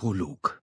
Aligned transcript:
Prolog 0.00 0.62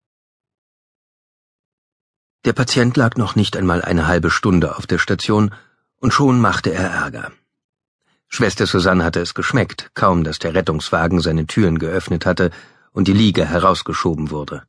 Der 2.43 2.51
Patient 2.51 2.97
lag 2.97 3.15
noch 3.15 3.37
nicht 3.37 3.55
einmal 3.55 3.81
eine 3.81 4.05
halbe 4.05 4.29
Stunde 4.29 4.75
auf 4.75 4.87
der 4.87 4.97
Station, 4.97 5.55
und 6.01 6.11
schon 6.13 6.41
machte 6.41 6.73
er 6.73 6.89
Ärger. 6.89 7.31
Schwester 8.27 8.65
Susanne 8.67 9.05
hatte 9.05 9.21
es 9.21 9.33
geschmeckt, 9.33 9.91
kaum 9.93 10.25
dass 10.25 10.39
der 10.39 10.53
Rettungswagen 10.53 11.21
seine 11.21 11.47
Türen 11.47 11.79
geöffnet 11.79 12.25
hatte 12.25 12.51
und 12.91 13.07
die 13.07 13.13
Liege 13.13 13.45
herausgeschoben 13.45 14.31
wurde. 14.31 14.63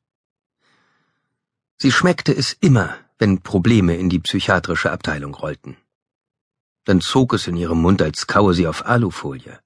Sie 1.76 1.90
schmeckte 1.90 2.32
es 2.32 2.52
immer, 2.52 2.94
wenn 3.18 3.42
Probleme 3.42 3.96
in 3.96 4.10
die 4.10 4.20
psychiatrische 4.20 4.92
Abteilung 4.92 5.34
rollten. 5.34 5.76
Dann 6.84 7.00
zog 7.00 7.32
es 7.32 7.48
in 7.48 7.56
ihrem 7.56 7.80
Mund, 7.82 8.00
als 8.00 8.28
kaue 8.28 8.54
sie 8.54 8.68
auf 8.68 8.86
Alufolie. 8.86 9.58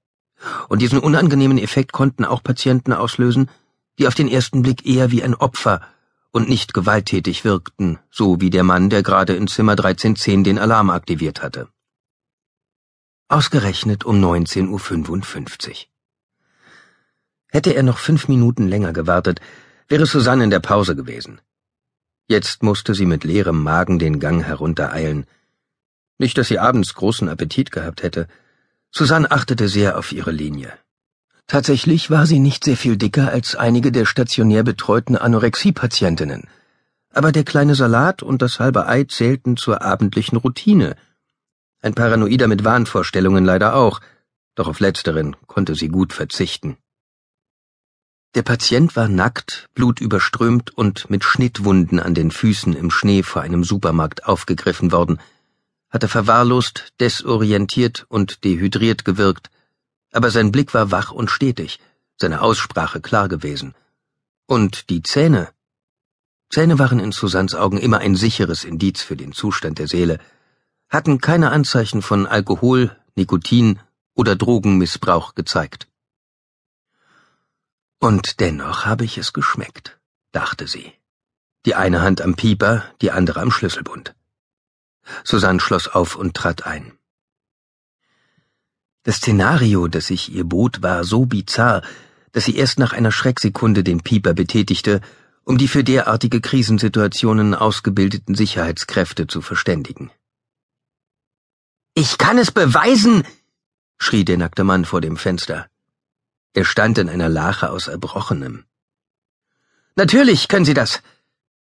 Und 0.69 0.81
diesen 0.81 0.97
unangenehmen 0.97 1.59
Effekt 1.59 1.91
konnten 1.91 2.25
auch 2.25 2.41
Patienten 2.41 2.93
auslösen, 2.93 3.51
die 3.97 4.07
auf 4.07 4.15
den 4.15 4.27
ersten 4.27 4.61
Blick 4.61 4.85
eher 4.85 5.11
wie 5.11 5.23
ein 5.23 5.35
Opfer 5.35 5.81
und 6.31 6.49
nicht 6.49 6.73
gewalttätig 6.73 7.43
wirkten, 7.43 7.99
so 8.11 8.39
wie 8.41 8.49
der 8.49 8.63
Mann, 8.63 8.89
der 8.89 9.03
gerade 9.03 9.35
in 9.35 9.47
Zimmer 9.47 9.73
1310 9.73 10.43
den 10.43 10.59
Alarm 10.59 10.89
aktiviert 10.89 11.41
hatte. 11.41 11.67
Ausgerechnet 13.27 14.05
um 14.05 14.23
19.55 14.23 15.69
Uhr. 15.69 15.75
Hätte 17.49 17.73
er 17.73 17.83
noch 17.83 17.97
fünf 17.97 18.27
Minuten 18.27 18.67
länger 18.67 18.93
gewartet, 18.93 19.41
wäre 19.87 20.05
Susanne 20.05 20.43
in 20.43 20.49
der 20.49 20.59
Pause 20.59 20.95
gewesen. 20.95 21.41
Jetzt 22.27 22.61
musste 22.61 22.93
sie 22.93 23.05
mit 23.05 23.23
leerem 23.23 23.63
Magen 23.63 23.99
den 23.99 24.19
Gang 24.19 24.43
heruntereilen. 24.43 25.25
Nicht, 26.17 26.37
dass 26.37 26.49
sie 26.49 26.59
abends 26.59 26.93
großen 26.93 27.29
Appetit 27.29 27.71
gehabt 27.71 28.03
hätte. 28.03 28.27
Susanne 28.91 29.31
achtete 29.31 29.69
sehr 29.69 29.97
auf 29.97 30.11
ihre 30.11 30.31
Linie. 30.31 30.77
Tatsächlich 31.47 32.09
war 32.09 32.25
sie 32.25 32.39
nicht 32.39 32.65
sehr 32.65 32.75
viel 32.75 32.97
dicker 32.97 33.29
als 33.31 33.55
einige 33.55 33.93
der 33.93 34.05
stationär 34.05 34.63
betreuten 34.63 35.15
Anorexie-Patientinnen. 35.15 36.43
Aber 37.13 37.31
der 37.31 37.45
kleine 37.45 37.73
Salat 37.73 38.21
und 38.21 38.41
das 38.41 38.59
halbe 38.59 38.85
Ei 38.85 39.05
zählten 39.05 39.55
zur 39.55 39.81
abendlichen 39.81 40.37
Routine. 40.37 40.97
Ein 41.81 41.95
Paranoider 41.95 42.47
mit 42.49 42.65
Wahnvorstellungen 42.65 43.45
leider 43.45 43.75
auch, 43.75 44.01
doch 44.55 44.67
auf 44.67 44.81
letzteren 44.81 45.37
konnte 45.47 45.73
sie 45.73 45.87
gut 45.87 46.11
verzichten. 46.11 46.75
Der 48.35 48.41
Patient 48.43 48.97
war 48.97 49.07
nackt, 49.07 49.69
blutüberströmt 49.73 50.77
und 50.77 51.09
mit 51.09 51.23
Schnittwunden 51.23 52.01
an 52.01 52.13
den 52.13 52.29
Füßen 52.29 52.73
im 52.73 52.91
Schnee 52.91 53.23
vor 53.23 53.41
einem 53.41 53.63
Supermarkt 53.63 54.25
aufgegriffen 54.25 54.91
worden, 54.91 55.19
hatte 55.89 56.09
verwahrlost, 56.09 56.89
desorientiert 56.99 58.05
und 58.09 58.43
dehydriert 58.43 59.05
gewirkt, 59.05 59.49
aber 60.11 60.31
sein 60.31 60.51
Blick 60.51 60.73
war 60.73 60.91
wach 60.91 61.11
und 61.11 61.29
stetig, 61.31 61.79
seine 62.19 62.41
Aussprache 62.41 63.01
klar 63.01 63.27
gewesen. 63.27 63.75
Und 64.45 64.89
die 64.89 65.03
Zähne? 65.03 65.49
Zähne 66.49 66.79
waren 66.79 66.99
in 66.99 67.11
Susans 67.11 67.55
Augen 67.55 67.77
immer 67.77 67.99
ein 67.99 68.15
sicheres 68.15 68.63
Indiz 68.63 69.01
für 69.01 69.17
den 69.17 69.33
Zustand 69.33 69.79
der 69.79 69.87
Seele, 69.87 70.19
hatten 70.89 71.19
keine 71.19 71.51
Anzeichen 71.51 72.01
von 72.01 72.25
Alkohol, 72.25 72.95
Nikotin 73.15 73.79
oder 74.13 74.35
Drogenmissbrauch 74.35 75.35
gezeigt. 75.35 75.87
Und 77.99 78.39
dennoch 78.39 78.85
habe 78.85 79.03
ich 79.03 79.17
es 79.17 79.33
geschmeckt, 79.33 79.99
dachte 80.31 80.67
sie. 80.67 80.93
Die 81.65 81.75
eine 81.75 82.01
Hand 82.01 82.21
am 82.21 82.35
Pieper, 82.35 82.85
die 83.01 83.11
andere 83.11 83.41
am 83.41 83.51
Schlüsselbund. 83.51 84.15
Susanne 85.23 85.59
schloss 85.59 85.87
auf 85.87 86.15
und 86.15 86.35
trat 86.35 86.65
ein. 86.65 86.97
Das 89.07 89.19
Szenario, 89.19 89.87
das 89.87 90.07
sich 90.07 90.33
ihr 90.35 90.43
bot, 90.43 90.81
war 90.81 91.05
so 91.05 91.25
bizarr, 91.25 91.81
dass 92.33 92.43
sie 92.43 92.57
erst 92.57 92.77
nach 92.77 92.91
einer 92.91 93.13
Schrecksekunde 93.13 93.81
den 93.81 94.01
Pieper 94.01 94.33
betätigte, 94.33 94.99
um 95.45 95.57
die 95.57 95.69
für 95.69 95.85
derartige 95.85 96.41
Krisensituationen 96.41 97.55
ausgebildeten 97.55 98.35
Sicherheitskräfte 98.35 99.25
zu 99.27 99.39
verständigen. 99.41 100.11
Ich 101.93 102.17
kann 102.17 102.37
es 102.37 102.51
beweisen, 102.51 103.23
schrie 103.97 104.25
der 104.25 104.37
nackte 104.37 104.65
Mann 104.65 104.83
vor 104.83 104.99
dem 104.99 105.15
Fenster. 105.15 105.69
Er 106.53 106.65
stand 106.65 106.97
in 106.97 107.07
einer 107.07 107.29
Lache 107.29 107.69
aus 107.69 107.87
Erbrochenem. 107.87 108.65
Natürlich 109.95 110.49
können 110.49 110.65
Sie 110.65 110.73
das, 110.73 111.01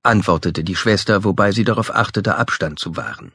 antwortete 0.03 0.65
die 0.65 0.75
Schwester, 0.75 1.23
wobei 1.23 1.53
sie 1.53 1.63
darauf 1.63 1.89
achtete, 1.95 2.35
Abstand 2.35 2.79
zu 2.79 2.97
wahren. 2.97 3.31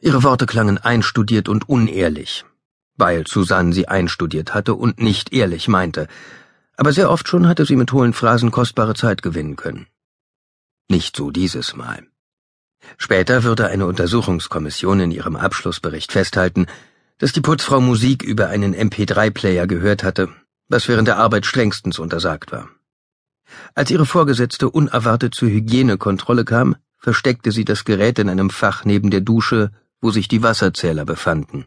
Ihre 0.00 0.22
Worte 0.22 0.44
klangen 0.44 0.76
einstudiert 0.76 1.48
und 1.48 1.66
unehrlich, 1.66 2.44
weil 2.96 3.26
Susanne 3.26 3.72
sie 3.72 3.88
einstudiert 3.88 4.54
hatte 4.54 4.74
und 4.74 5.00
nicht 5.00 5.32
ehrlich 5.32 5.68
meinte, 5.68 6.08
aber 6.76 6.92
sehr 6.92 7.10
oft 7.10 7.28
schon 7.28 7.46
hatte 7.48 7.64
sie 7.64 7.76
mit 7.76 7.92
hohlen 7.92 8.12
Phrasen 8.12 8.50
kostbare 8.50 8.94
Zeit 8.94 9.22
gewinnen 9.22 9.56
können. 9.56 9.86
Nicht 10.88 11.16
so 11.16 11.30
dieses 11.30 11.76
Mal. 11.76 12.06
Später 12.98 13.44
würde 13.44 13.68
eine 13.68 13.86
Untersuchungskommission 13.86 15.00
in 15.00 15.10
ihrem 15.10 15.36
Abschlussbericht 15.36 16.12
festhalten, 16.12 16.66
dass 17.18 17.32
die 17.32 17.40
Putzfrau 17.40 17.80
Musik 17.80 18.22
über 18.22 18.48
einen 18.48 18.74
MP3-Player 18.74 19.66
gehört 19.66 20.02
hatte, 20.02 20.28
was 20.68 20.88
während 20.88 21.08
der 21.08 21.16
Arbeit 21.16 21.46
strengstens 21.46 21.98
untersagt 21.98 22.52
war. 22.52 22.68
Als 23.74 23.90
ihre 23.90 24.06
Vorgesetzte 24.06 24.68
unerwartet 24.68 25.34
zur 25.34 25.48
Hygienekontrolle 25.48 26.44
kam, 26.44 26.76
versteckte 26.98 27.52
sie 27.52 27.64
das 27.64 27.84
Gerät 27.84 28.18
in 28.18 28.28
einem 28.28 28.50
Fach 28.50 28.84
neben 28.84 29.10
der 29.10 29.20
Dusche, 29.20 29.70
wo 30.00 30.10
sich 30.10 30.28
die 30.28 30.42
Wasserzähler 30.42 31.04
befanden. 31.04 31.66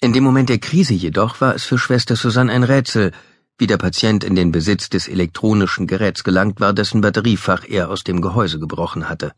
In 0.00 0.12
dem 0.12 0.22
Moment 0.22 0.48
der 0.48 0.58
Krise 0.58 0.94
jedoch 0.94 1.40
war 1.40 1.56
es 1.56 1.64
für 1.64 1.76
Schwester 1.76 2.14
Susanne 2.14 2.52
ein 2.52 2.62
Rätsel, 2.62 3.10
wie 3.58 3.66
der 3.66 3.78
Patient 3.78 4.22
in 4.22 4.36
den 4.36 4.52
Besitz 4.52 4.88
des 4.88 5.08
elektronischen 5.08 5.88
Geräts 5.88 6.22
gelangt 6.22 6.60
war, 6.60 6.72
dessen 6.72 7.00
Batteriefach 7.00 7.64
er 7.68 7.90
aus 7.90 8.04
dem 8.04 8.20
Gehäuse 8.20 8.60
gebrochen 8.60 9.08
hatte. 9.08 9.32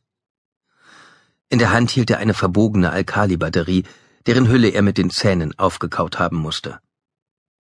In 1.49 1.59
der 1.59 1.73
Hand 1.73 1.91
hielt 1.91 2.11
er 2.11 2.19
eine 2.19 2.35
verbogene 2.35 2.91
Alkali-Batterie, 2.91 3.85
deren 4.27 4.49
Hülle 4.49 4.69
er 4.69 4.83
mit 4.83 4.99
den 4.99 5.09
Zähnen 5.09 5.59
aufgekaut 5.59 6.19
haben 6.19 6.37
musste. 6.37 6.79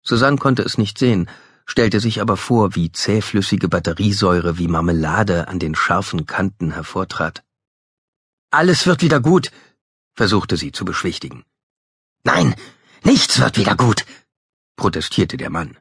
Susanne 0.03 0.37
konnte 0.37 0.63
es 0.63 0.77
nicht 0.77 0.99
sehen, 0.99 1.31
stellte 1.65 1.99
sich 1.99 2.21
aber 2.21 2.37
vor, 2.37 2.75
wie 2.75 2.93
zähflüssige 2.93 3.69
Batteriesäure 3.69 4.59
wie 4.59 4.69
Marmelade 4.69 5.49
an 5.49 5.59
den 5.59 5.75
scharfen 5.75 6.27
Kanten 6.27 6.73
hervortrat. 6.73 7.43
Alles 8.51 8.87
wird 8.87 9.01
wieder 9.01 9.21
gut, 9.21 9.51
versuchte 10.13 10.59
sie 10.59 10.73
zu 10.73 10.85
beschwichtigen. 10.85 11.45
Nein, 12.25 12.55
Nichts 13.05 13.41
wird 13.41 13.59
wieder 13.59 13.75
gut, 13.75 14.05
protestierte 14.77 15.37
der 15.37 15.51
Mann. 15.51 15.77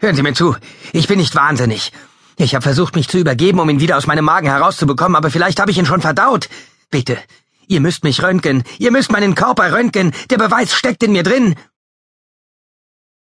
Hören 0.00 0.14
Sie 0.14 0.22
mir 0.22 0.34
zu, 0.34 0.56
ich 0.92 1.08
bin 1.08 1.18
nicht 1.18 1.34
wahnsinnig. 1.34 1.92
Ich 2.36 2.54
habe 2.54 2.62
versucht, 2.62 2.94
mich 2.94 3.08
zu 3.08 3.18
übergeben, 3.18 3.60
um 3.60 3.68
ihn 3.68 3.80
wieder 3.80 3.96
aus 3.96 4.06
meinem 4.06 4.24
Magen 4.24 4.46
herauszubekommen, 4.48 5.16
aber 5.16 5.30
vielleicht 5.30 5.58
habe 5.58 5.70
ich 5.70 5.78
ihn 5.78 5.86
schon 5.86 6.02
verdaut. 6.02 6.48
Bitte, 6.90 7.18
ihr 7.66 7.80
müsst 7.80 8.04
mich 8.04 8.22
röntgen, 8.22 8.62
ihr 8.78 8.92
müsst 8.92 9.10
meinen 9.10 9.34
Körper 9.34 9.72
röntgen, 9.72 10.12
der 10.30 10.38
Beweis 10.38 10.74
steckt 10.74 11.02
in 11.02 11.12
mir 11.12 11.22
drin. 11.22 11.56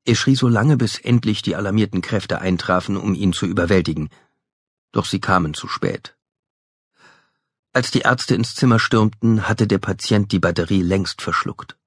Er 0.05 0.15
schrie 0.15 0.35
so 0.35 0.47
lange, 0.47 0.77
bis 0.77 0.99
endlich 0.99 1.41
die 1.41 1.55
alarmierten 1.55 2.01
Kräfte 2.01 2.39
eintrafen, 2.39 2.97
um 2.97 3.13
ihn 3.13 3.33
zu 3.33 3.45
überwältigen. 3.45 4.09
Doch 4.91 5.05
sie 5.05 5.19
kamen 5.19 5.53
zu 5.53 5.67
spät. 5.67 6.15
Als 7.73 7.91
die 7.91 8.01
Ärzte 8.01 8.35
ins 8.35 8.55
Zimmer 8.55 8.79
stürmten, 8.79 9.47
hatte 9.47 9.67
der 9.67 9.79
Patient 9.79 10.31
die 10.31 10.39
Batterie 10.39 10.81
längst 10.81 11.21
verschluckt. 11.21 11.77